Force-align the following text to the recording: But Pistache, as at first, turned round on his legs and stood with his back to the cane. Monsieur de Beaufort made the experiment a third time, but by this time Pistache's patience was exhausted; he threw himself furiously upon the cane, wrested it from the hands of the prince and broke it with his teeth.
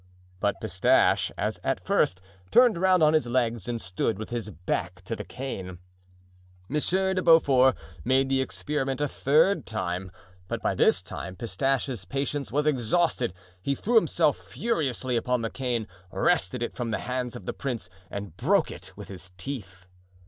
But 0.39 0.59
Pistache, 0.59 1.29
as 1.37 1.59
at 1.63 1.85
first, 1.85 2.21
turned 2.49 2.75
round 2.79 3.03
on 3.03 3.13
his 3.13 3.27
legs 3.27 3.67
and 3.67 3.79
stood 3.79 4.17
with 4.17 4.31
his 4.31 4.49
back 4.49 5.03
to 5.03 5.15
the 5.15 5.23
cane. 5.23 5.77
Monsieur 6.67 7.13
de 7.13 7.21
Beaufort 7.21 7.75
made 8.03 8.27
the 8.27 8.41
experiment 8.41 8.99
a 8.99 9.07
third 9.07 9.67
time, 9.67 10.11
but 10.47 10.59
by 10.59 10.73
this 10.73 11.03
time 11.03 11.35
Pistache's 11.35 12.05
patience 12.05 12.51
was 12.51 12.65
exhausted; 12.65 13.31
he 13.61 13.75
threw 13.75 13.93
himself 13.93 14.37
furiously 14.39 15.15
upon 15.17 15.43
the 15.43 15.51
cane, 15.51 15.85
wrested 16.11 16.63
it 16.63 16.73
from 16.73 16.89
the 16.89 17.01
hands 17.01 17.35
of 17.35 17.45
the 17.45 17.53
prince 17.53 17.87
and 18.09 18.35
broke 18.37 18.71
it 18.71 18.93
with 18.95 19.07
his 19.07 19.29
teeth. 19.37 19.85